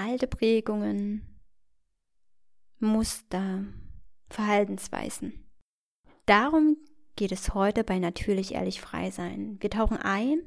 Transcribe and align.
alte 0.00 0.26
Prägungen, 0.26 1.22
Muster, 2.78 3.64
Verhaltensweisen. 4.30 5.44
Darum 6.26 6.78
geht 7.16 7.32
es 7.32 7.54
heute 7.54 7.84
bei 7.84 7.98
Natürlich 7.98 8.54
Ehrlich 8.54 8.80
Frei 8.80 9.10
Sein. 9.10 9.58
Wir 9.60 9.68
tauchen 9.68 9.98
ein, 9.98 10.40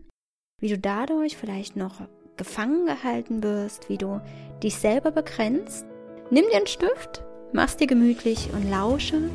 wie 0.60 0.70
du 0.70 0.80
dadurch 0.80 1.38
vielleicht 1.38 1.76
noch 1.76 2.02
gefangen 2.36 2.88
gehalten 2.88 3.44
wirst, 3.44 3.90
wie 3.90 3.98
du 3.98 4.22
dich 4.64 4.76
selber 4.76 5.12
begrenzt. 5.12 5.86
Nimm 6.32 6.46
dir 6.50 6.58
einen 6.58 6.68
Stift, 6.68 7.24
mach's 7.52 7.78
dir 7.78 7.88
gemütlich 7.88 8.50
und 8.54 8.68
lausche 8.70 9.30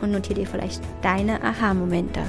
und 0.00 0.12
notiere 0.12 0.40
dir 0.40 0.46
vielleicht 0.46 0.82
deine 1.02 1.42
Aha-Momente. 1.42 2.22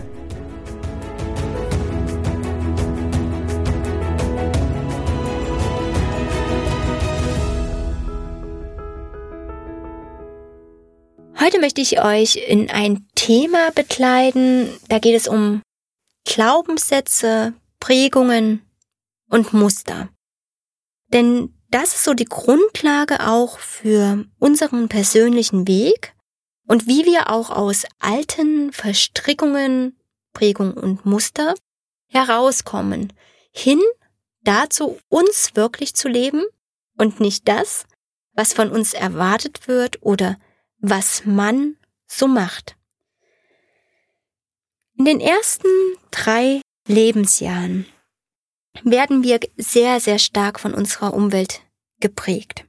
Heute 11.54 11.62
möchte 11.62 11.82
ich 11.82 12.02
euch 12.02 12.38
in 12.48 12.72
ein 12.72 13.08
Thema 13.14 13.70
bekleiden. 13.70 14.76
Da 14.90 14.98
geht 14.98 15.16
es 15.16 15.28
um 15.28 15.62
Glaubenssätze, 16.26 17.54
Prägungen 17.80 18.64
und 19.30 19.54
Muster. 19.54 20.10
Denn 21.10 21.54
das 21.70 21.94
ist 21.94 22.06
so 22.06 22.16
die 22.16 22.26
Grundlage 22.26 23.28
auch 23.28 23.60
für 23.60 24.26
unseren 24.40 24.90
persönlichen 24.90 25.68
Weg 25.68 26.16
und 26.68 26.88
wie 26.88 27.06
wir 27.06 27.30
auch 27.30 27.52
aus 27.52 27.84
alten 28.00 28.74
Verstrickungen, 28.74 29.96
Prägungen 30.34 30.74
und 30.74 31.06
Muster 31.06 31.54
herauskommen, 32.08 33.14
hin 33.52 33.80
dazu, 34.42 34.98
uns 35.08 35.52
wirklich 35.54 35.94
zu 35.94 36.08
leben 36.08 36.46
und 36.98 37.20
nicht 37.20 37.48
das, 37.48 37.86
was 38.34 38.54
von 38.54 38.72
uns 38.72 38.96
erwartet 38.96 39.68
wird 39.68 40.02
oder 40.02 40.36
was 40.84 41.26
man 41.26 41.78
so 42.08 42.28
macht. 42.28 42.76
In 44.98 45.06
den 45.06 45.22
ersten 45.22 45.70
drei 46.12 46.62
Lebensjahren 46.88 47.86
werden 48.84 49.24
wir 49.24 49.40
sehr, 49.56 50.02
sehr 50.02 50.20
stark 50.20 50.60
von 50.60 50.74
unserer 50.74 51.14
Umwelt 51.14 51.62
geprägt. 52.02 52.66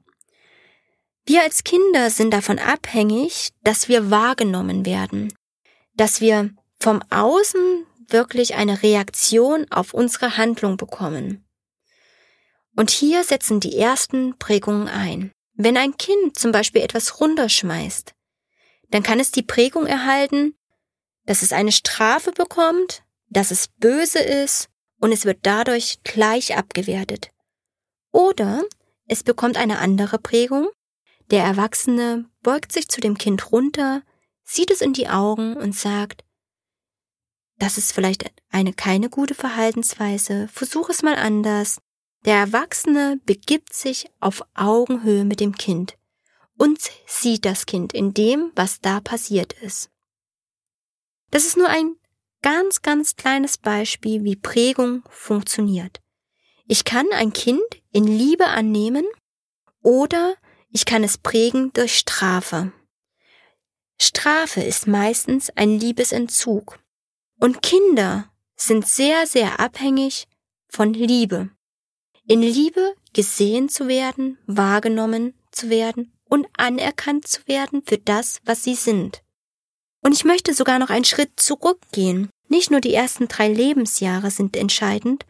Wir 1.26 1.42
als 1.42 1.64
Kinder 1.64 2.08
sind 2.08 2.30
davon 2.30 2.58
abhängig, 2.58 3.52
dass 3.62 3.88
wir 3.88 4.10
wahrgenommen 4.10 4.86
werden, 4.86 5.34
dass 5.94 6.20
wir 6.20 6.50
vom 6.78 7.02
Außen 7.10 7.84
wirklich 8.08 8.54
eine 8.54 8.82
Reaktion 8.82 9.66
auf 9.70 9.92
unsere 9.92 10.36
Handlung 10.36 10.76
bekommen. 10.76 11.44
Und 12.76 12.90
hier 12.90 13.24
setzen 13.24 13.58
die 13.58 13.76
ersten 13.76 14.38
Prägungen 14.38 14.88
ein. 14.88 15.32
Wenn 15.54 15.76
ein 15.76 15.96
Kind 15.96 16.38
zum 16.38 16.52
Beispiel 16.52 16.82
etwas 16.82 17.20
runterschmeißt, 17.20 18.14
dann 18.90 19.02
kann 19.02 19.20
es 19.20 19.30
die 19.30 19.42
Prägung 19.42 19.86
erhalten, 19.86 20.54
dass 21.26 21.42
es 21.42 21.52
eine 21.52 21.72
Strafe 21.72 22.32
bekommt, 22.32 23.02
dass 23.28 23.50
es 23.50 23.68
böse 23.68 24.18
ist 24.18 24.68
und 25.00 25.12
es 25.12 25.24
wird 25.24 25.40
dadurch 25.42 26.02
gleich 26.02 26.56
abgewertet. 26.56 27.30
Oder 28.10 28.64
es 29.06 29.22
bekommt 29.22 29.56
eine 29.56 29.78
andere 29.78 30.18
Prägung, 30.18 30.68
der 31.30 31.44
Erwachsene 31.44 32.28
beugt 32.42 32.72
sich 32.72 32.88
zu 32.88 33.00
dem 33.00 33.16
Kind 33.16 33.52
runter, 33.52 34.02
sieht 34.42 34.70
es 34.70 34.80
in 34.80 34.92
die 34.92 35.08
Augen 35.08 35.56
und 35.56 35.74
sagt, 35.74 36.24
das 37.58 37.78
ist 37.78 37.92
vielleicht 37.92 38.30
eine 38.50 38.72
keine 38.72 39.08
gute 39.08 39.34
Verhaltensweise, 39.34 40.48
versuch 40.48 40.90
es 40.90 41.02
mal 41.02 41.16
anders, 41.16 41.78
der 42.24 42.36
Erwachsene 42.36 43.20
begibt 43.24 43.74
sich 43.74 44.10
auf 44.20 44.42
Augenhöhe 44.54 45.24
mit 45.24 45.40
dem 45.40 45.54
Kind 45.56 45.96
und 46.56 46.78
sieht 47.06 47.44
das 47.44 47.66
Kind 47.66 47.92
in 47.92 48.14
dem, 48.14 48.52
was 48.54 48.80
da 48.80 49.00
passiert 49.00 49.52
ist. 49.54 49.90
Das 51.30 51.44
ist 51.44 51.56
nur 51.56 51.68
ein 51.68 51.96
ganz, 52.42 52.82
ganz 52.82 53.16
kleines 53.16 53.58
Beispiel, 53.58 54.24
wie 54.24 54.36
Prägung 54.36 55.02
funktioniert. 55.08 56.00
Ich 56.66 56.84
kann 56.84 57.06
ein 57.12 57.32
Kind 57.32 57.62
in 57.90 58.04
Liebe 58.04 58.46
annehmen 58.46 59.04
oder 59.82 60.34
ich 60.70 60.86
kann 60.86 61.04
es 61.04 61.18
prägen 61.18 61.72
durch 61.72 61.98
Strafe. 61.98 62.72
Strafe 64.00 64.62
ist 64.62 64.86
meistens 64.86 65.50
ein 65.50 65.78
Liebesentzug. 65.78 66.78
Und 67.38 67.62
Kinder 67.62 68.30
sind 68.56 68.86
sehr, 68.86 69.26
sehr 69.26 69.60
abhängig 69.60 70.26
von 70.68 70.94
Liebe 70.94 71.50
in 72.26 72.40
Liebe 72.40 72.94
gesehen 73.12 73.68
zu 73.68 73.88
werden, 73.88 74.38
wahrgenommen 74.46 75.34
zu 75.50 75.70
werden 75.70 76.12
und 76.28 76.46
anerkannt 76.56 77.26
zu 77.26 77.46
werden 77.46 77.82
für 77.84 77.98
das, 77.98 78.40
was 78.44 78.64
sie 78.64 78.74
sind. 78.74 79.22
Und 80.02 80.12
ich 80.12 80.24
möchte 80.24 80.54
sogar 80.54 80.78
noch 80.78 80.90
einen 80.90 81.04
Schritt 81.04 81.38
zurückgehen. 81.40 82.28
Nicht 82.48 82.70
nur 82.70 82.80
die 82.80 82.94
ersten 82.94 83.28
drei 83.28 83.48
Lebensjahre 83.48 84.30
sind 84.30 84.56
entscheidend, 84.56 85.24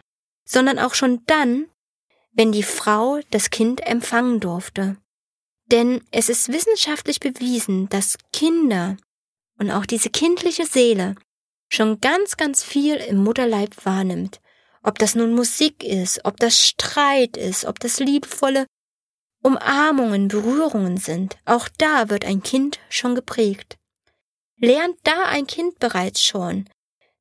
sondern 0.44 0.78
auch 0.78 0.94
schon 0.94 1.22
dann, 1.26 1.66
wenn 2.32 2.52
die 2.52 2.62
Frau 2.62 3.20
das 3.30 3.50
Kind 3.50 3.86
empfangen 3.86 4.40
durfte. 4.40 4.96
Denn 5.66 6.02
es 6.10 6.28
ist 6.28 6.52
wissenschaftlich 6.52 7.20
bewiesen, 7.20 7.88
dass 7.88 8.18
Kinder 8.32 8.96
und 9.58 9.70
auch 9.70 9.86
diese 9.86 10.10
kindliche 10.10 10.66
Seele 10.66 11.14
schon 11.68 12.00
ganz, 12.00 12.36
ganz 12.36 12.62
viel 12.62 12.96
im 12.96 13.22
Mutterleib 13.22 13.84
wahrnimmt 13.84 14.40
ob 14.84 14.98
das 14.98 15.14
nun 15.14 15.34
Musik 15.34 15.82
ist, 15.82 16.24
ob 16.24 16.38
das 16.38 16.60
Streit 16.60 17.36
ist, 17.36 17.64
ob 17.64 17.80
das 17.80 17.98
liebevolle 17.98 18.66
Umarmungen, 19.42 20.28
Berührungen 20.28 20.98
sind, 20.98 21.38
auch 21.46 21.68
da 21.78 22.10
wird 22.10 22.24
ein 22.24 22.42
Kind 22.42 22.78
schon 22.90 23.14
geprägt. 23.14 23.76
Lernt 24.58 24.96
da 25.02 25.24
ein 25.24 25.46
Kind 25.46 25.78
bereits 25.78 26.22
schon, 26.22 26.68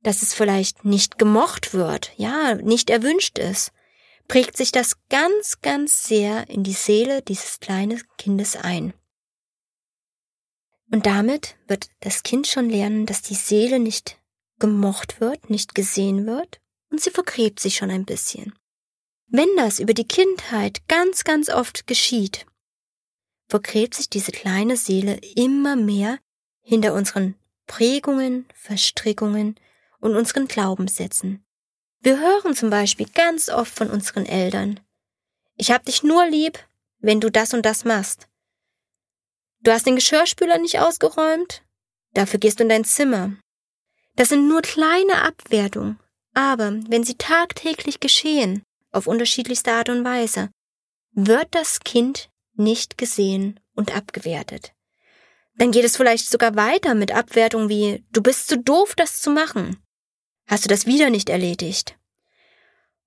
dass 0.02 0.22
es 0.22 0.34
vielleicht 0.34 0.86
nicht 0.86 1.18
gemocht 1.18 1.74
wird, 1.74 2.12
ja, 2.18 2.56
nicht 2.56 2.90
erwünscht 2.90 3.40
ist, 3.40 3.72
prägt 4.28 4.58
sich 4.58 4.72
das 4.72 4.98
ganz, 5.10 5.62
ganz 5.62 6.04
sehr 6.04 6.50
in 6.50 6.64
die 6.64 6.74
Seele 6.74 7.22
dieses 7.22 7.60
kleinen 7.60 8.02
Kindes 8.18 8.56
ein. 8.58 8.94
Und 10.92 11.06
damit 11.06 11.56
wird 11.68 11.90
das 12.02 12.24
Kind 12.24 12.46
schon 12.48 12.70
lernen, 12.70 13.06
dass 13.06 13.22
die 13.22 13.36
Seele 13.36 13.80
nicht 13.80 14.20
gemocht 14.60 15.22
wird, 15.22 15.50
nicht 15.50 15.76
gesehen 15.76 16.26
wird 16.26 16.60
und 16.94 17.02
sie 17.02 17.10
vergräbt 17.10 17.60
sich 17.60 17.76
schon 17.76 17.90
ein 17.90 18.06
bisschen. 18.06 18.54
Wenn 19.26 19.50
das 19.58 19.80
über 19.80 19.96
die 19.96 20.08
Kindheit 20.08 20.88
ganz, 20.88 21.24
ganz 21.24 21.50
oft 21.50 21.88
geschieht, 21.88 22.46
vergräbt 23.48 23.96
sich 23.96 24.12
diese 24.12 24.32
kleine 24.32 24.78
Seele 24.78 25.20
immer 25.36 25.76
mehr 25.76 26.20
hinter 26.62 26.94
unseren 26.94 27.34
Prägungen, 27.66 28.48
Verstrickungen 28.54 29.60
und 30.02 30.16
unseren 30.16 30.48
Glaubenssätzen. 30.48 31.44
Wir 32.00 32.20
hören 32.20 32.54
zum 32.56 32.70
Beispiel 32.70 33.08
ganz 33.12 33.50
oft 33.50 33.74
von 33.74 33.90
unseren 33.90 34.28
Eltern, 34.28 34.80
ich 35.56 35.72
hab 35.72 35.86
dich 35.86 36.04
nur 36.04 36.28
lieb, 36.28 36.60
wenn 37.00 37.20
du 37.20 37.32
das 37.32 37.56
und 37.56 37.66
das 37.66 37.86
machst. 37.86 38.28
Du 39.62 39.72
hast 39.72 39.88
den 39.88 39.96
Geschirrspüler 39.96 40.60
nicht 40.60 40.80
ausgeräumt, 40.80 41.64
dafür 42.14 42.40
gehst 42.40 42.60
du 42.60 42.64
in 42.64 42.70
dein 42.70 42.86
Zimmer. 42.86 43.36
Das 44.16 44.30
sind 44.30 44.48
nur 44.48 44.62
kleine 44.62 45.24
Abwertungen, 45.24 46.00
aber 46.34 46.74
wenn 46.88 47.04
sie 47.04 47.16
tagtäglich 47.16 48.00
geschehen, 48.00 48.64
auf 48.92 49.08
unterschiedlichste 49.08 49.72
Art 49.72 49.90
und 49.90 50.04
Weise, 50.04 50.50
wird 51.14 51.48
das 51.52 51.80
Kind 51.82 52.30
nicht 52.56 52.98
gesehen 52.98 53.60
und 53.76 53.96
abgewertet. 53.96 54.74
Dann 55.56 55.72
geht 55.72 55.86
es 55.86 55.98
vielleicht 55.98 56.30
sogar 56.30 56.56
weiter 56.56 56.96
mit 56.96 57.12
Abwertung 57.12 57.70
wie 57.70 58.04
du 58.12 58.22
bist 58.22 58.48
zu 58.48 58.58
doof, 58.58 58.96
das 58.96 59.22
zu 59.22 59.30
machen. 59.30 59.78
Hast 60.48 60.66
du 60.66 60.70
das 60.70 60.86
wieder 60.86 61.10
nicht 61.10 61.30
erledigt? 61.30 61.98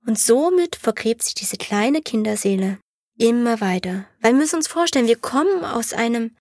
Und 0.06 0.18
somit 0.18 0.76
vergräbt 0.76 1.24
sich 1.24 1.34
diese 1.34 1.56
kleine 1.56 2.00
Kinderseele 2.00 2.78
immer 3.18 3.60
weiter. 3.60 4.06
Weil 4.20 4.32
wir 4.32 4.38
müssen 4.38 4.56
uns 4.56 4.68
vorstellen, 4.68 5.08
wir 5.08 5.18
kommen 5.18 5.64
aus 5.64 5.92
einem 5.92 6.36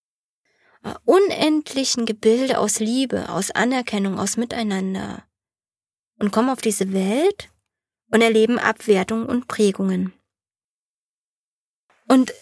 äh, 0.83 0.93
unendlichen 1.05 2.05
Gebilde 2.05 2.59
aus 2.59 2.79
Liebe, 2.79 3.29
aus 3.29 3.51
Anerkennung, 3.51 4.19
aus 4.19 4.37
Miteinander, 4.37 5.23
und 6.19 6.31
kommen 6.31 6.49
auf 6.49 6.61
diese 6.61 6.93
Welt 6.93 7.49
und 8.11 8.21
erleben 8.21 8.59
Abwertung 8.59 9.25
und 9.25 9.47
Prägungen. 9.47 10.13
Und 12.07 12.33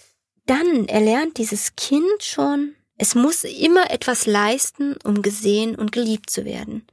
dann 0.46 0.88
erlernt 0.88 1.38
dieses 1.38 1.76
Kind 1.76 2.22
schon, 2.22 2.76
es 2.98 3.16
muss 3.16 3.44
immer 3.44 3.90
etwas 3.92 4.26
leisten, 4.26 4.96
um 5.04 5.22
gesehen 5.22 5.76
und 5.76 5.92
geliebt 5.92 6.30
zu 6.30 6.46
werden. 6.46 6.86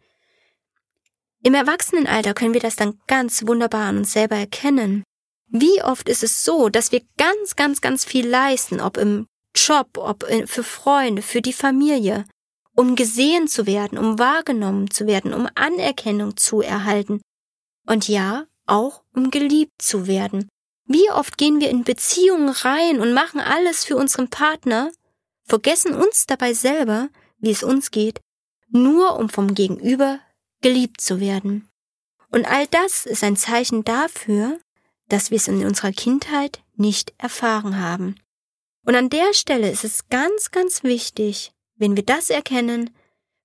Im 1.42 1.54
Erwachsenenalter 1.54 2.34
können 2.34 2.54
wir 2.54 2.60
das 2.60 2.76
dann 2.76 3.00
ganz 3.06 3.46
wunderbar 3.46 3.88
an 3.88 3.98
uns 3.98 4.12
selber 4.12 4.36
erkennen. 4.36 5.04
Wie 5.48 5.82
oft 5.82 6.08
ist 6.08 6.22
es 6.22 6.44
so, 6.44 6.68
dass 6.68 6.92
wir 6.92 7.02
ganz, 7.16 7.56
ganz, 7.56 7.80
ganz 7.80 8.04
viel 8.04 8.26
leisten, 8.26 8.80
ob 8.80 8.96
im 8.96 9.26
Job, 9.56 9.96
ob 9.96 10.24
für 10.46 10.62
Freunde, 10.62 11.22
für 11.22 11.42
die 11.42 11.52
Familie, 11.52 12.24
um 12.80 12.96
gesehen 12.96 13.46
zu 13.46 13.66
werden, 13.66 13.98
um 13.98 14.18
wahrgenommen 14.18 14.90
zu 14.90 15.06
werden, 15.06 15.34
um 15.34 15.46
Anerkennung 15.54 16.38
zu 16.38 16.62
erhalten 16.62 17.20
und 17.86 18.08
ja, 18.08 18.46
auch 18.64 19.02
um 19.14 19.30
geliebt 19.30 19.82
zu 19.82 20.06
werden. 20.06 20.48
Wie 20.86 21.10
oft 21.10 21.36
gehen 21.36 21.60
wir 21.60 21.68
in 21.68 21.84
Beziehungen 21.84 22.48
rein 22.48 22.98
und 23.00 23.12
machen 23.12 23.38
alles 23.38 23.84
für 23.84 23.96
unseren 23.96 24.30
Partner, 24.30 24.90
vergessen 25.44 25.94
uns 25.94 26.24
dabei 26.24 26.54
selber, 26.54 27.10
wie 27.38 27.50
es 27.50 27.62
uns 27.62 27.90
geht, 27.90 28.18
nur 28.70 29.18
um 29.18 29.28
vom 29.28 29.54
Gegenüber 29.54 30.20
geliebt 30.62 31.02
zu 31.02 31.20
werden. 31.20 31.68
Und 32.30 32.46
all 32.46 32.66
das 32.68 33.04
ist 33.04 33.22
ein 33.22 33.36
Zeichen 33.36 33.84
dafür, 33.84 34.58
dass 35.10 35.30
wir 35.30 35.36
es 35.36 35.48
in 35.48 35.66
unserer 35.66 35.92
Kindheit 35.92 36.62
nicht 36.76 37.12
erfahren 37.18 37.78
haben. 37.78 38.14
Und 38.86 38.94
an 38.94 39.10
der 39.10 39.34
Stelle 39.34 39.70
ist 39.70 39.84
es 39.84 40.08
ganz, 40.08 40.50
ganz 40.50 40.82
wichtig, 40.82 41.52
wenn 41.80 41.96
wir 41.96 42.04
das 42.04 42.30
erkennen, 42.30 42.94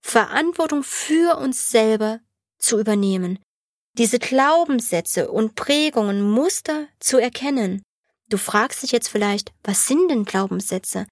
Verantwortung 0.01 0.83
für 0.83 1.37
uns 1.37 1.71
selber 1.71 2.19
zu 2.59 2.79
übernehmen, 2.79 3.39
diese 3.97 4.19
Glaubenssätze 4.19 5.31
und 5.31 5.55
Prägungen, 5.55 6.21
Muster 6.21 6.87
zu 6.99 7.17
erkennen. 7.17 7.81
Du 8.29 8.37
fragst 8.37 8.83
dich 8.83 8.91
jetzt 8.91 9.07
vielleicht, 9.07 9.53
was 9.63 9.87
sind 9.87 10.09
denn 10.09 10.25
Glaubenssätze? 10.25 11.07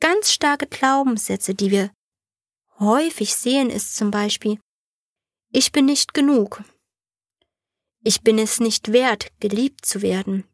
Ganz 0.00 0.32
starke 0.32 0.66
Glaubenssätze, 0.66 1.54
die 1.54 1.70
wir 1.70 1.90
häufig 2.80 3.34
sehen, 3.34 3.70
ist 3.70 3.96
zum 3.96 4.10
Beispiel, 4.10 4.58
ich 5.50 5.70
bin 5.70 5.86
nicht 5.86 6.12
genug. 6.12 6.64
Ich 8.02 8.22
bin 8.22 8.38
es 8.38 8.58
nicht 8.58 8.92
wert, 8.92 9.28
geliebt 9.38 9.86
zu 9.86 10.02
werden. 10.02 10.44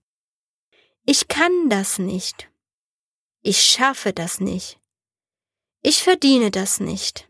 Ich 1.07 1.29
kann 1.29 1.71
das 1.71 1.99
nicht. 1.99 2.51
Ich 3.43 3.63
schaffe 3.63 4.13
das 4.13 4.39
nicht. 4.39 4.80
Ich 5.83 6.03
verdiene 6.03 6.51
das 6.51 6.81
nicht. 6.81 7.29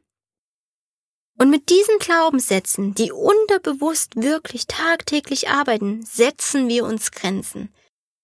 Und 1.39 1.51
mit 1.51 1.71
diesen 1.71 1.99
Glaubenssätzen, 1.99 2.95
die 2.95 3.13
unterbewusst 3.13 4.17
wirklich 4.17 4.67
tagtäglich 4.67 5.49
arbeiten, 5.49 6.05
setzen 6.05 6.69
wir 6.69 6.85
uns 6.85 7.13
Grenzen. 7.13 7.73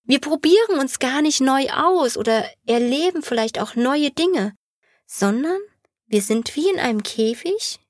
Wir 0.05 0.21
probieren 0.21 0.79
uns 0.79 0.99
gar 0.99 1.23
nicht 1.23 1.41
neu 1.41 1.69
aus 1.71 2.17
oder 2.17 2.45
erleben 2.67 3.23
vielleicht 3.23 3.59
auch 3.59 3.75
neue 3.75 4.11
Dinge, 4.11 4.55
sondern 5.07 5.59
wir 6.07 6.23
sind 6.23 6.55
wie 6.57 6.69
in 6.69 6.79
einem 6.79 7.03
Käfig 7.03 7.81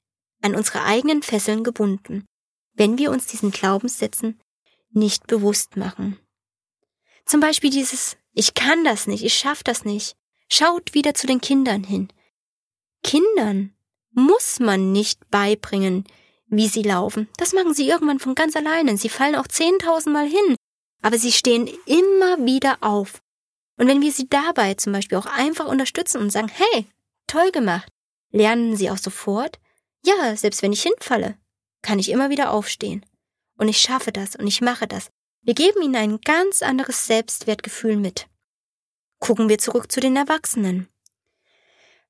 an 0.43 0.55
unsere 0.55 0.85
eigenen 0.85 1.23
Fesseln 1.23 1.65
gebunden, 1.65 2.25
wenn 2.75 2.99
wir 2.99 3.11
uns 3.11 3.27
diesen 3.27 3.51
Glaubenssätzen 3.51 4.41
nicht 4.91 5.27
bewusst 5.27 5.77
machen. 5.77 6.19
Zum 7.25 7.41
Beispiel 7.41 7.71
dieses 7.71 8.17
Ich 8.33 8.55
kann 8.55 8.85
das 8.85 9.07
nicht, 9.07 9.25
ich 9.25 9.35
schaff 9.35 9.65
das 9.65 9.85
nicht. 9.85 10.15
Schaut 10.49 10.95
wieder 10.95 11.15
zu 11.15 11.27
den 11.27 11.41
Kindern 11.41 11.83
hin. 11.83 12.09
Kindern 13.03 13.75
muss 14.13 14.61
man 14.61 14.93
nicht 14.93 15.31
beibringen, 15.31 16.05
wie 16.49 16.69
sie 16.69 16.83
laufen. 16.83 17.29
Das 17.37 17.53
machen 17.53 17.75
sie 17.75 17.89
irgendwann 17.89 18.19
von 18.19 18.35
ganz 18.35 18.57
alleine. 18.57 18.97
Sie 18.97 19.09
fallen 19.09 19.35
auch 19.35 19.47
zehntausendmal 19.47 20.27
hin, 20.27 20.57
aber 21.03 21.19
sie 21.19 21.33
stehen 21.33 21.69
immer 21.87 22.45
wieder 22.45 22.79
auf. 22.81 23.21
Und 23.79 23.89
wenn 23.89 24.01
wir 24.01 24.13
sie 24.13 24.29
dabei 24.29 24.75
zum 24.75 24.93
Beispiel 24.93 25.19
auch 25.19 25.27
einfach 25.27 25.67
unterstützen 25.67 26.21
und 26.21 26.31
sagen, 26.31 26.49
hey, 26.49 26.87
toll 27.27 27.51
gemacht, 27.51 27.89
lernen 28.33 28.77
sie 28.77 28.91
auch 28.91 28.99
sofort, 28.99 29.59
ja, 30.05 30.37
selbst 30.37 30.63
wenn 30.63 30.73
ich 30.73 30.83
hinfalle, 30.83 31.37
kann 31.83 31.99
ich 31.99 32.11
immer 32.11 32.31
wieder 32.31 32.53
aufstehen. 32.53 33.05
Und 33.59 33.69
ich 33.69 33.79
schaffe 33.79 34.13
das 34.13 34.37
und 34.37 34.47
ich 34.47 34.61
mache 34.61 34.87
das. 34.87 35.11
Wir 35.43 35.55
geben 35.55 35.83
ihnen 35.83 35.97
ein 35.97 36.21
ganz 36.21 36.63
anderes 36.63 37.07
Selbstwertgefühl 37.07 37.97
mit. 37.97 38.29
Gucken 39.21 39.49
wir 39.49 39.59
zurück 39.59 39.91
zu 39.91 40.01
den 40.01 40.17
Erwachsenen. 40.17 40.89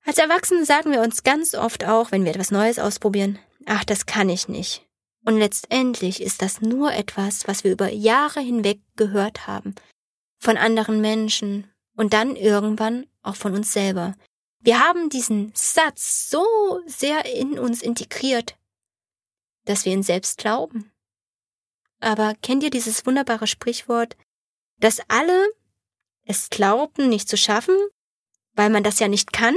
Als 0.06 0.18
Erwachsene 0.18 0.64
sagen 0.64 0.92
wir 0.92 1.00
uns 1.00 1.24
ganz 1.24 1.56
oft 1.56 1.84
auch, 1.84 2.12
wenn 2.12 2.24
wir 2.24 2.30
etwas 2.30 2.52
Neues 2.52 2.78
ausprobieren, 2.78 3.40
ach, 3.66 3.84
das 3.84 4.06
kann 4.06 4.28
ich 4.28 4.46
nicht. 4.46 4.86
Und 5.24 5.36
letztendlich 5.36 6.22
ist 6.22 6.42
das 6.42 6.60
nur 6.60 6.92
etwas, 6.92 7.48
was 7.48 7.64
wir 7.64 7.72
über 7.72 7.90
Jahre 7.90 8.38
hinweg 8.38 8.78
gehört 8.94 9.48
haben. 9.48 9.74
Von 10.38 10.56
anderen 10.56 11.00
Menschen 11.00 11.68
und 11.96 12.12
dann 12.12 12.36
irgendwann 12.36 13.06
auch 13.22 13.34
von 13.34 13.54
uns 13.54 13.72
selber. 13.72 14.14
Wir 14.60 14.78
haben 14.78 15.08
diesen 15.08 15.50
Satz 15.56 16.30
so 16.30 16.46
sehr 16.86 17.24
in 17.24 17.58
uns 17.58 17.82
integriert, 17.82 18.56
dass 19.64 19.84
wir 19.84 19.92
ihn 19.92 20.04
selbst 20.04 20.38
glauben. 20.38 20.92
Aber 21.98 22.34
kennt 22.42 22.62
ihr 22.62 22.70
dieses 22.70 23.04
wunderbare 23.06 23.48
Sprichwort, 23.48 24.16
dass 24.78 25.00
alle 25.08 25.48
es 26.22 26.48
glaubten, 26.48 27.08
nicht 27.08 27.28
zu 27.28 27.36
schaffen, 27.36 27.74
weil 28.52 28.70
man 28.70 28.84
das 28.84 29.00
ja 29.00 29.08
nicht 29.08 29.32
kann? 29.32 29.56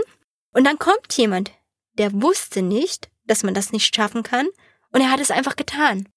Und 0.51 0.63
dann 0.65 0.79
kommt 0.79 1.13
jemand, 1.13 1.51
der 1.93 2.21
wusste 2.21 2.61
nicht, 2.61 3.09
dass 3.25 3.43
man 3.43 3.53
das 3.53 3.71
nicht 3.71 3.95
schaffen 3.95 4.23
kann, 4.23 4.47
und 4.91 5.01
er 5.01 5.11
hat 5.11 5.19
es 5.19 5.31
einfach 5.31 5.55
getan. 5.55 6.09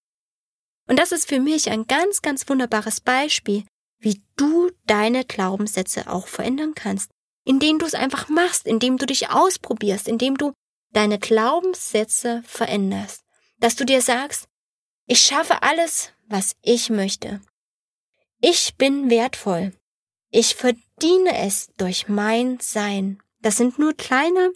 Und 0.89 0.99
das 0.99 1.13
ist 1.13 1.29
für 1.29 1.41
mich 1.41 1.71
ein 1.71 1.87
ganz, 1.87 2.23
ganz 2.23 2.49
wunderbares 2.49 3.01
Beispiel, 3.01 3.65
wie 3.99 4.23
du 4.37 4.71
deine 4.87 5.25
Glaubenssätze 5.25 6.11
auch 6.11 6.27
verändern 6.27 6.75
kannst, 6.75 7.11
indem 7.45 7.79
du 7.79 7.87
es 7.87 7.95
einfach 7.95 8.29
machst, 8.29 8.67
indem 8.67 8.99
du 8.99 9.07
dich 9.07 9.31
ausprobierst, 9.31 10.09
indem 10.09 10.37
du 10.37 10.53
deine 10.93 11.19
Glaubenssätze 11.19 12.43
veränderst, 12.47 13.23
dass 13.59 13.77
du 13.77 13.85
dir 13.85 14.03
sagst, 14.03 14.49
ich 15.07 15.21
schaffe 15.21 15.63
alles, 15.63 16.13
was 16.27 16.57
ich 16.63 16.91
möchte. 16.91 17.41
Ich 18.41 18.77
bin 18.77 19.11
wertvoll. 19.11 19.73
Ich 20.31 20.55
verdiene 20.55 21.37
es 21.39 21.71
durch 21.77 22.09
mein 22.09 22.59
Sein. 22.61 23.23
Das 23.43 23.57
sind 23.57 23.79
nur 23.79 23.93
kleine 23.95 24.53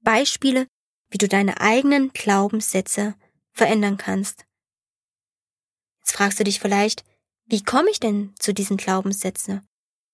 Beispiele, 0.00 0.68
wie 1.10 1.18
du 1.18 1.28
deine 1.28 1.60
eigenen 1.60 2.12
Glaubenssätze 2.12 3.16
verändern 3.52 3.96
kannst. 3.96 4.44
Jetzt 5.98 6.12
fragst 6.12 6.38
du 6.38 6.44
dich 6.44 6.60
vielleicht, 6.60 7.04
wie 7.46 7.62
komme 7.62 7.90
ich 7.90 8.00
denn 8.00 8.34
zu 8.38 8.54
diesen 8.54 8.76
Glaubenssätzen? 8.76 9.66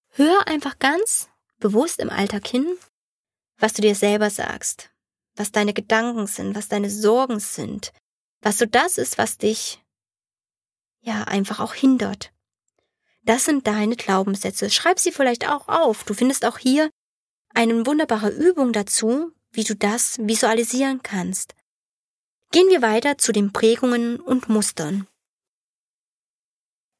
Hör 0.08 0.46
einfach 0.46 0.78
ganz 0.78 1.28
bewusst 1.58 1.98
im 2.00 2.10
Alltag 2.10 2.46
hin, 2.46 2.66
was 3.58 3.74
du 3.74 3.82
dir 3.82 3.94
selber 3.94 4.30
sagst, 4.30 4.90
was 5.36 5.52
deine 5.52 5.74
Gedanken 5.74 6.26
sind, 6.26 6.54
was 6.54 6.68
deine 6.68 6.90
Sorgen 6.90 7.40
sind, 7.40 7.92
was 8.40 8.58
so 8.58 8.66
das 8.66 8.98
ist, 8.98 9.18
was 9.18 9.38
dich 9.38 9.82
ja 11.00 11.24
einfach 11.24 11.60
auch 11.60 11.74
hindert. 11.74 12.32
Das 13.24 13.44
sind 13.44 13.66
deine 13.66 13.96
Glaubenssätze. 13.96 14.68
Schreib 14.70 14.98
sie 14.98 15.12
vielleicht 15.12 15.48
auch 15.48 15.68
auf. 15.68 16.04
Du 16.04 16.14
findest 16.14 16.44
auch 16.44 16.58
hier 16.58 16.90
eine 17.54 17.86
wunderbare 17.86 18.30
Übung 18.30 18.72
dazu, 18.72 19.32
wie 19.52 19.64
du 19.64 19.76
das 19.76 20.18
visualisieren 20.18 21.02
kannst. 21.02 21.54
Gehen 22.50 22.68
wir 22.68 22.82
weiter 22.82 23.18
zu 23.18 23.32
den 23.32 23.52
Prägungen 23.52 24.20
und 24.20 24.48
Mustern. 24.48 25.06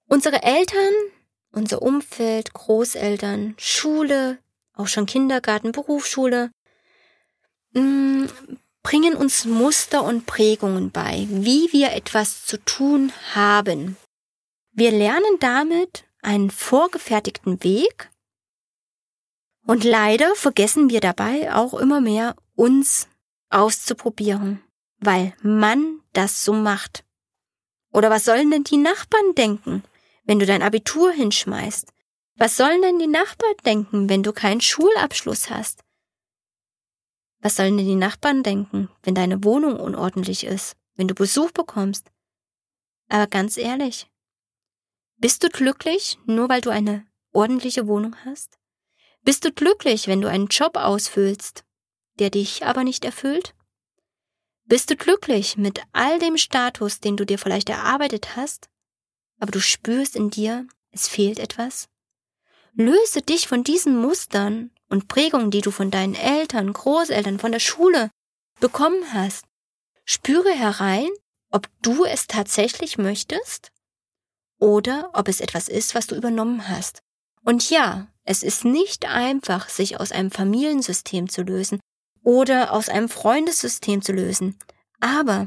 Unsere 0.08 0.42
Eltern, 0.42 0.92
unser 1.52 1.82
Umfeld, 1.82 2.52
Großeltern, 2.52 3.54
Schule, 3.58 4.38
auch 4.74 4.88
schon 4.88 5.06
Kindergarten, 5.06 5.72
Berufsschule, 5.72 6.50
mm, 7.72 8.26
bringen 8.82 9.14
uns 9.14 9.44
Muster 9.44 10.02
und 10.04 10.26
Prägungen 10.26 10.90
bei, 10.90 11.26
wie 11.28 11.72
wir 11.72 11.92
etwas 11.92 12.44
zu 12.44 12.62
tun 12.64 13.12
haben. 13.34 13.96
Wir 14.72 14.90
lernen 14.90 15.38
damit 15.40 16.04
einen 16.22 16.50
vorgefertigten 16.50 17.62
Weg 17.62 18.10
und 19.66 19.84
leider 19.84 20.34
vergessen 20.34 20.90
wir 20.90 21.00
dabei 21.00 21.54
auch 21.54 21.74
immer 21.74 22.00
mehr, 22.00 22.36
uns 22.54 23.08
auszuprobieren, 23.50 24.62
weil 24.98 25.34
man 25.42 26.00
das 26.12 26.44
so 26.44 26.52
macht. 26.52 27.04
Oder 27.92 28.10
was 28.10 28.24
sollen 28.24 28.50
denn 28.50 28.64
die 28.64 28.78
Nachbarn 28.78 29.34
denken, 29.34 29.84
wenn 30.24 30.38
du 30.38 30.46
dein 30.46 30.62
Abitur 30.62 31.12
hinschmeißt? 31.12 31.92
Was 32.36 32.56
sollen 32.56 32.80
denn 32.82 32.98
die 32.98 33.06
Nachbarn 33.06 33.56
denken, 33.64 34.08
wenn 34.08 34.22
du 34.22 34.32
keinen 34.32 34.60
Schulabschluss 34.60 35.50
hast? 35.50 35.84
Was 37.40 37.56
sollen 37.56 37.76
denn 37.76 37.86
die 37.86 37.94
Nachbarn 37.94 38.42
denken, 38.42 38.88
wenn 39.02 39.14
deine 39.14 39.44
Wohnung 39.44 39.78
unordentlich 39.78 40.44
ist, 40.44 40.76
wenn 40.94 41.08
du 41.08 41.14
Besuch 41.14 41.50
bekommst? 41.50 42.10
Aber 43.08 43.26
ganz 43.26 43.56
ehrlich, 43.56 44.10
bist 45.18 45.44
du 45.44 45.48
glücklich, 45.50 46.18
nur 46.24 46.48
weil 46.48 46.62
du 46.62 46.70
eine 46.70 47.06
ordentliche 47.32 47.86
Wohnung 47.86 48.16
hast? 48.24 48.58
Bist 49.24 49.44
du 49.44 49.52
glücklich, 49.52 50.08
wenn 50.08 50.20
du 50.20 50.28
einen 50.28 50.48
Job 50.48 50.76
ausfüllst, 50.76 51.64
der 52.18 52.30
dich 52.30 52.64
aber 52.64 52.82
nicht 52.82 53.04
erfüllt? 53.04 53.54
Bist 54.64 54.90
du 54.90 54.96
glücklich 54.96 55.56
mit 55.56 55.80
all 55.92 56.18
dem 56.18 56.36
Status, 56.36 56.98
den 56.98 57.16
du 57.16 57.24
dir 57.24 57.38
vielleicht 57.38 57.68
erarbeitet 57.68 58.36
hast, 58.36 58.68
aber 59.38 59.52
du 59.52 59.60
spürst 59.60 60.16
in 60.16 60.30
dir, 60.30 60.66
es 60.90 61.08
fehlt 61.08 61.38
etwas? 61.38 61.88
Löse 62.74 63.22
dich 63.22 63.48
von 63.48 63.64
diesen 63.64 63.96
Mustern 63.96 64.70
und 64.88 65.08
Prägungen, 65.08 65.50
die 65.50 65.60
du 65.60 65.70
von 65.70 65.90
deinen 65.90 66.14
Eltern, 66.14 66.72
Großeltern, 66.72 67.38
von 67.38 67.52
der 67.52 67.60
Schule 67.60 68.10
bekommen 68.60 69.12
hast. 69.12 69.44
Spüre 70.04 70.50
herein, 70.50 71.10
ob 71.50 71.68
du 71.82 72.04
es 72.04 72.26
tatsächlich 72.26 72.98
möchtest 72.98 73.70
oder 74.58 75.10
ob 75.12 75.28
es 75.28 75.40
etwas 75.40 75.68
ist, 75.68 75.94
was 75.94 76.06
du 76.06 76.16
übernommen 76.16 76.68
hast. 76.68 77.02
Und 77.44 77.70
ja, 77.70 78.08
es 78.24 78.42
ist 78.42 78.64
nicht 78.64 79.06
einfach, 79.06 79.68
sich 79.68 79.98
aus 79.98 80.12
einem 80.12 80.30
Familiensystem 80.30 81.28
zu 81.28 81.42
lösen 81.42 81.80
oder 82.22 82.72
aus 82.72 82.88
einem 82.88 83.08
Freundessystem 83.08 84.02
zu 84.02 84.12
lösen. 84.12 84.58
Aber 85.00 85.46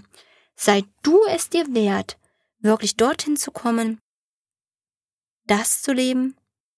sei 0.55 0.84
du 1.03 1.20
es 1.29 1.50
dir 1.50 1.74
wert, 1.74 2.17
wirklich 2.60 2.98
dorthin 2.98 3.38
zu 3.38 3.51
kommen, 3.51 4.00
das 5.48 5.82
zu 5.82 5.94
leben, 5.94 6.36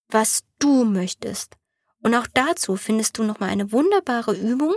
was 0.10 0.44
du 0.60 0.84
möchtest. 0.84 1.56
Und 2.04 2.13
auch 2.13 2.27
dazu 2.34 2.75
findest 2.75 3.18
du 3.18 3.24
nochmal 3.24 3.50
eine 3.50 3.72
wunderbare 3.72 4.36
Übung, 4.36 4.75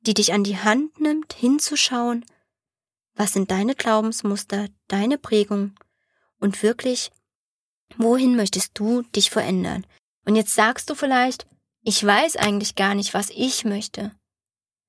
die 0.00 0.14
dich 0.14 0.32
an 0.32 0.44
die 0.44 0.58
Hand 0.58 1.00
nimmt, 1.00 1.32
hinzuschauen, 1.32 2.24
was 3.14 3.32
sind 3.32 3.50
deine 3.50 3.74
Glaubensmuster, 3.74 4.68
deine 4.88 5.16
Prägung 5.16 5.74
und 6.38 6.62
wirklich, 6.62 7.10
wohin 7.96 8.36
möchtest 8.36 8.78
du 8.78 9.02
dich 9.02 9.30
verändern? 9.30 9.86
Und 10.26 10.36
jetzt 10.36 10.54
sagst 10.54 10.90
du 10.90 10.94
vielleicht, 10.94 11.46
ich 11.82 12.04
weiß 12.04 12.36
eigentlich 12.36 12.74
gar 12.74 12.94
nicht, 12.94 13.14
was 13.14 13.30
ich 13.30 13.64
möchte. 13.64 14.14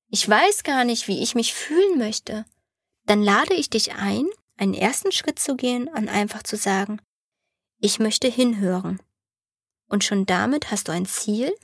Ich 0.10 0.27
weiß 0.27 0.63
gar 0.63 0.84
nicht, 0.84 1.08
wie 1.08 1.22
ich 1.22 1.36
mich 1.36 1.53
fühlen 1.53 1.98
möchte. 1.98 2.46
Dann 3.06 3.22
lade 3.22 3.53
ich 3.53 3.70
dich 3.70 3.94
ein, 3.94 4.25
einen 4.58 4.74
ersten 4.74 5.12
Schritt 5.12 5.39
zu 5.39 5.56
gehen 5.56 5.88
und 5.88 6.10
einfach 6.10 6.44
zu 6.44 6.58
sagen, 6.58 7.00
ich 7.79 8.00
möchte 8.00 8.27
hinhören. 8.27 9.00
Und 9.88 10.03
schon 10.03 10.25
damit 10.25 10.72
hast 10.72 10.88
du 10.88 10.91
ein 10.91 11.06
Ziel, 11.06 11.56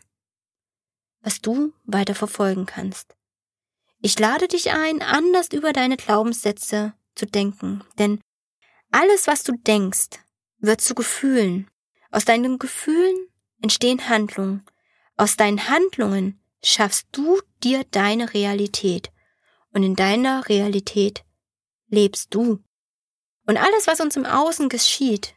was 1.22 1.42
du 1.42 1.74
weiter 1.86 2.15
verfolgen 2.15 2.65
kannst. 2.65 3.15
Ich 4.00 4.20
lade 4.20 4.48
dich 4.48 4.72
ein, 4.72 5.01
anders 5.01 5.48
über 5.51 5.74
deine 5.74 5.98
Glaubenssätze 5.98 6.94
zu 7.15 7.25
denken, 7.25 7.84
denn 7.98 8.22
alles, 8.92 9.25
was 9.27 9.44
du 9.44 9.53
denkst, 9.53 10.20
wird 10.60 10.82
zu 10.82 10.94
Gefühlen. 10.94 11.70
Aus 12.12 12.25
deinen 12.25 12.60
Gefühlen 12.60 13.15
entstehen 13.63 14.08
Handlungen. 14.10 14.63
Aus 15.17 15.38
deinen 15.38 15.67
Handlungen 15.70 16.39
schaffst 16.62 17.08
du 17.12 17.41
dir 17.63 17.84
deine 17.89 18.34
Realität. 18.34 19.12
Und 19.72 19.82
in 19.82 19.96
deiner 19.96 20.48
Realität 20.50 21.25
lebst 21.88 22.34
du. 22.36 22.63
Und 23.48 23.58
alles, 23.58 23.88
was 23.88 24.00
uns 24.00 24.15
im 24.15 24.25
Außen 24.25 24.70
geschieht, 24.70 25.34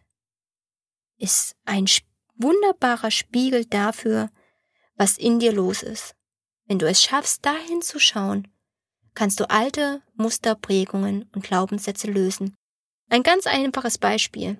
ist 1.18 1.56
ein 1.64 1.86
wunderbarer 2.34 3.10
Spiegel 3.10 3.64
dafür, 3.64 4.30
was 4.96 5.16
in 5.16 5.40
dir 5.40 5.52
los 5.52 5.82
ist. 5.82 6.14
Wenn 6.66 6.78
du 6.78 6.86
es 6.86 7.02
schaffst, 7.02 7.46
dahin 7.46 7.80
zu 7.80 7.98
schauen, 7.98 8.48
kannst 9.14 9.40
du 9.40 9.48
alte 9.48 10.02
Musterprägungen 10.14 11.30
und 11.34 11.44
Glaubenssätze 11.44 12.10
lösen. 12.10 12.54
Ein 13.08 13.22
ganz 13.22 13.46
einfaches 13.46 13.98
Beispiel. 13.98 14.58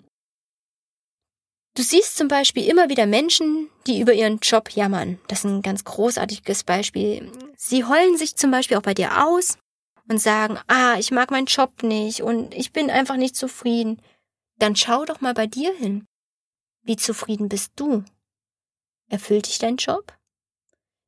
Du 1.76 1.82
siehst 1.82 2.16
zum 2.16 2.28
Beispiel 2.28 2.66
immer 2.66 2.88
wieder 2.88 3.04
Menschen, 3.04 3.68
die 3.86 4.00
über 4.00 4.14
ihren 4.14 4.38
Job 4.38 4.70
jammern. 4.70 5.20
Das 5.28 5.40
ist 5.40 5.44
ein 5.44 5.60
ganz 5.60 5.84
großartiges 5.84 6.64
Beispiel. 6.64 7.30
Sie 7.54 7.84
heulen 7.84 8.16
sich 8.16 8.34
zum 8.34 8.50
Beispiel 8.50 8.78
auch 8.78 8.82
bei 8.82 8.94
dir 8.94 9.26
aus 9.26 9.58
und 10.08 10.18
sagen, 10.18 10.58
ah, 10.68 10.96
ich 10.98 11.10
mag 11.10 11.30
meinen 11.30 11.44
Job 11.44 11.82
nicht 11.82 12.22
und 12.22 12.54
ich 12.54 12.72
bin 12.72 12.90
einfach 12.90 13.16
nicht 13.16 13.36
zufrieden. 13.36 14.00
Dann 14.58 14.74
schau 14.74 15.04
doch 15.04 15.20
mal 15.20 15.34
bei 15.34 15.46
dir 15.46 15.74
hin. 15.74 16.06
Wie 16.82 16.96
zufrieden 16.96 17.50
bist 17.50 17.72
du? 17.76 18.04
Erfüllt 19.10 19.46
dich 19.46 19.58
dein 19.58 19.76
Job? 19.76 20.16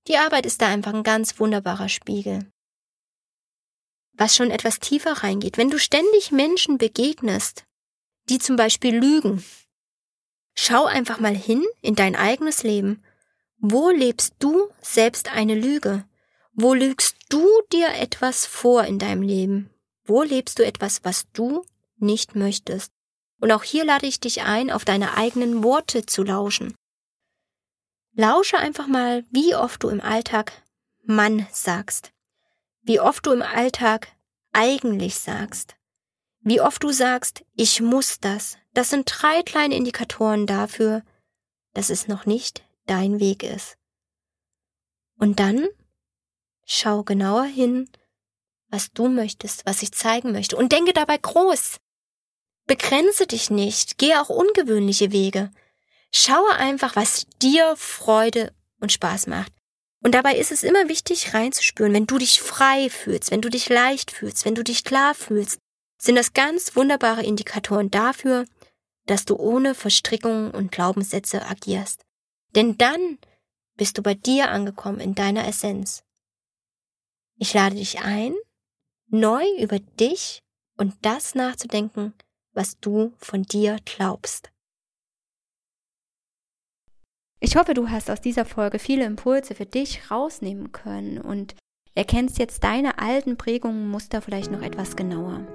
Die 0.06 0.18
Arbeit 0.18 0.44
ist 0.44 0.60
da 0.60 0.68
einfach 0.68 0.92
ein 0.92 1.02
ganz 1.02 1.40
wunderbarer 1.40 1.88
Spiegel. 1.88 2.46
Was 4.12 4.36
schon 4.36 4.50
etwas 4.50 4.80
tiefer 4.80 5.12
reingeht, 5.12 5.56
wenn 5.56 5.70
du 5.70 5.78
ständig 5.78 6.30
Menschen 6.30 6.76
begegnest, 6.76 7.64
die 8.28 8.38
zum 8.38 8.56
Beispiel 8.56 8.94
lügen, 8.94 9.42
schau 10.58 10.86
einfach 10.86 11.20
mal 11.20 11.36
hin 11.36 11.64
in 11.82 11.94
dein 11.94 12.16
eigenes 12.16 12.64
Leben. 12.64 13.02
Wo 13.58 13.90
lebst 13.90 14.34
du 14.40 14.68
selbst 14.82 15.30
eine 15.32 15.54
Lüge? 15.54 16.04
Wo 16.52 16.74
lügst 16.74 17.16
du 17.28 17.46
dir 17.72 17.94
etwas 17.94 18.44
vor 18.44 18.84
in 18.84 18.98
deinem 18.98 19.22
Leben? 19.22 19.70
Wo 20.04 20.22
lebst 20.22 20.58
du 20.58 20.66
etwas, 20.66 21.04
was 21.04 21.30
du 21.32 21.64
nicht 21.96 22.34
möchtest? 22.34 22.92
Und 23.40 23.52
auch 23.52 23.62
hier 23.62 23.84
lade 23.84 24.06
ich 24.06 24.18
dich 24.18 24.42
ein, 24.42 24.72
auf 24.72 24.84
deine 24.84 25.16
eigenen 25.16 25.62
Worte 25.62 26.06
zu 26.06 26.24
lauschen. 26.24 26.74
Lausche 28.14 28.58
einfach 28.58 28.88
mal, 28.88 29.24
wie 29.30 29.54
oft 29.54 29.84
du 29.84 29.88
im 29.90 30.00
Alltag 30.00 30.52
Mann 31.04 31.46
sagst. 31.52 32.10
Wie 32.82 32.98
oft 32.98 33.24
du 33.26 33.30
im 33.30 33.42
Alltag 33.42 34.08
eigentlich 34.52 35.20
sagst. 35.20 35.76
Wie 36.40 36.60
oft 36.60 36.82
du 36.82 36.90
sagst, 36.90 37.44
ich 37.54 37.80
muss 37.80 38.18
das. 38.18 38.58
Das 38.78 38.90
sind 38.90 39.06
drei 39.08 39.42
kleine 39.42 39.74
Indikatoren 39.74 40.46
dafür, 40.46 41.02
dass 41.74 41.90
es 41.90 42.06
noch 42.06 42.26
nicht 42.26 42.62
dein 42.86 43.18
Weg 43.18 43.42
ist. 43.42 43.76
Und 45.18 45.40
dann 45.40 45.66
schau 46.64 47.02
genauer 47.02 47.42
hin, 47.42 47.90
was 48.68 48.92
du 48.92 49.08
möchtest, 49.08 49.66
was 49.66 49.82
ich 49.82 49.90
zeigen 49.90 50.30
möchte. 50.30 50.56
Und 50.56 50.70
denke 50.70 50.92
dabei 50.92 51.18
groß. 51.18 51.78
Begrenze 52.68 53.26
dich 53.26 53.50
nicht, 53.50 53.98
gehe 53.98 54.22
auch 54.22 54.28
ungewöhnliche 54.28 55.10
Wege. 55.10 55.50
Schaue 56.14 56.52
einfach, 56.52 56.94
was 56.94 57.26
dir 57.42 57.74
Freude 57.74 58.54
und 58.78 58.92
Spaß 58.92 59.26
macht. 59.26 59.52
Und 60.04 60.12
dabei 60.12 60.36
ist 60.36 60.52
es 60.52 60.62
immer 60.62 60.88
wichtig 60.88 61.34
reinzuspüren, 61.34 61.94
wenn 61.94 62.06
du 62.06 62.18
dich 62.18 62.40
frei 62.40 62.90
fühlst, 62.90 63.32
wenn 63.32 63.42
du 63.42 63.48
dich 63.48 63.68
leicht 63.70 64.12
fühlst, 64.12 64.44
wenn 64.44 64.54
du 64.54 64.62
dich 64.62 64.84
klar 64.84 65.16
fühlst, 65.16 65.58
sind 66.00 66.14
das 66.14 66.32
ganz 66.32 66.76
wunderbare 66.76 67.24
Indikatoren 67.24 67.90
dafür, 67.90 68.44
dass 69.08 69.24
du 69.24 69.36
ohne 69.36 69.74
Verstrickungen 69.74 70.50
und 70.50 70.70
Glaubenssätze 70.70 71.44
agierst. 71.46 72.04
Denn 72.54 72.76
dann 72.78 73.18
bist 73.76 73.96
du 73.96 74.02
bei 74.02 74.14
dir 74.14 74.50
angekommen 74.50 75.00
in 75.00 75.14
deiner 75.14 75.46
Essenz. 75.48 76.04
Ich 77.36 77.54
lade 77.54 77.76
dich 77.76 78.00
ein, 78.00 78.34
neu 79.08 79.44
über 79.58 79.78
dich 79.78 80.40
und 80.76 80.94
das 81.02 81.34
nachzudenken, 81.34 82.12
was 82.52 82.78
du 82.80 83.14
von 83.18 83.44
dir 83.44 83.78
glaubst. 83.84 84.50
Ich 87.40 87.56
hoffe, 87.56 87.72
du 87.72 87.88
hast 87.88 88.10
aus 88.10 88.20
dieser 88.20 88.44
Folge 88.44 88.78
viele 88.78 89.04
Impulse 89.04 89.54
für 89.54 89.66
dich 89.66 90.10
rausnehmen 90.10 90.72
können 90.72 91.18
und 91.18 91.54
erkennst 91.94 92.38
jetzt 92.38 92.64
deine 92.64 92.98
alten 92.98 93.36
Prägungen, 93.36 93.88
Muster 93.88 94.20
vielleicht 94.20 94.50
noch 94.50 94.62
etwas 94.62 94.96
genauer. 94.96 95.46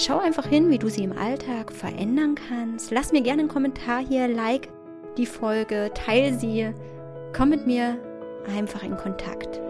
Schau 0.00 0.20
einfach 0.20 0.46
hin, 0.46 0.70
wie 0.70 0.78
du 0.78 0.88
sie 0.88 1.02
im 1.02 1.18
Alltag 1.18 1.72
verändern 1.72 2.36
kannst. 2.36 2.92
Lass 2.92 3.10
mir 3.10 3.20
gerne 3.20 3.40
einen 3.40 3.48
Kommentar 3.48 3.98
hier, 3.98 4.28
like 4.28 4.68
die 5.16 5.26
Folge, 5.26 5.90
teile 5.92 6.38
sie, 6.38 6.72
komm 7.36 7.48
mit 7.48 7.66
mir 7.66 7.98
einfach 8.56 8.84
in 8.84 8.96
Kontakt. 8.96 9.60